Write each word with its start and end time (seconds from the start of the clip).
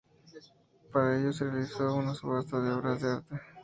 Para 0.91 1.15
ellos 1.19 1.35
se 1.35 1.45
realizó 1.51 1.93
una 1.93 2.15
subasta 2.15 2.59
de 2.59 2.71
obras 2.71 3.01
de 3.03 3.11
arte. 3.11 3.35